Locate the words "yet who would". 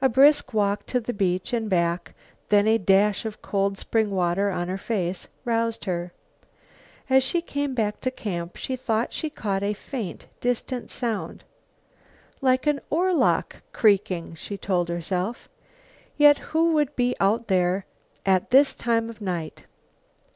16.16-16.94